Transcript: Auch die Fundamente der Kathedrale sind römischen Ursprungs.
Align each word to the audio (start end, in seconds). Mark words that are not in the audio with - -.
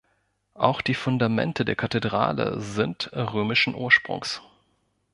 Auch 0.55 0.81
die 0.81 0.95
Fundamente 0.95 1.63
der 1.63 1.75
Kathedrale 1.75 2.59
sind 2.59 3.11
römischen 3.13 3.75
Ursprungs. 3.75 4.41